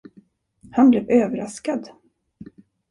[0.71, 1.89] Han blev överraskad.